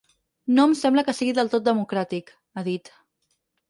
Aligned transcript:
No 0.59 0.65
em 0.69 0.73
sembla 0.79 1.05
que 1.11 1.15
sigui 1.19 1.37
del 1.41 1.53
tot 1.53 1.69
democràtic, 1.69 2.37
ha 2.61 2.69
dit. 2.73 2.95